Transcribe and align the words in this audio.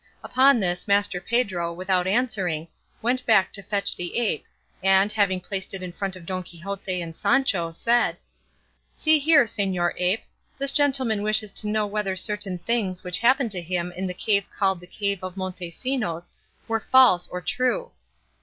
Upon 0.23 0.59
this 0.59 0.87
Master 0.87 1.21
Pedro, 1.21 1.71
without 1.71 2.07
answering, 2.07 2.67
went 3.03 3.23
back 3.27 3.53
to 3.53 3.61
fetch 3.61 3.95
the 3.95 4.17
ape, 4.17 4.45
and, 4.81 5.11
having 5.11 5.39
placed 5.39 5.75
it 5.75 5.83
in 5.83 5.91
front 5.91 6.15
of 6.15 6.25
Don 6.25 6.41
Quixote 6.41 7.03
and 7.03 7.15
Sancho, 7.15 7.69
said: 7.69 8.17
"See 8.95 9.19
here, 9.19 9.45
señor 9.45 9.91
ape, 9.97 10.23
this 10.57 10.71
gentleman 10.71 11.21
wishes 11.21 11.53
to 11.53 11.69
know 11.69 11.85
whether 11.85 12.15
certain 12.15 12.57
things 12.57 13.03
which 13.03 13.19
happened 13.19 13.51
to 13.51 13.61
him 13.61 13.91
in 13.91 14.07
the 14.07 14.15
cave 14.15 14.47
called 14.57 14.79
the 14.79 14.87
cave 14.87 15.23
of 15.23 15.37
Montesinos 15.37 16.31
were 16.67 16.79
false 16.79 17.27
or 17.27 17.39
true." 17.39 17.91